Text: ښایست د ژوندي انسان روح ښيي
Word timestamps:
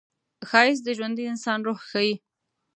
ښایست 0.49 0.83
د 0.85 0.89
ژوندي 0.97 1.23
انسان 1.31 1.59
روح 1.67 1.79
ښيي 1.89 2.13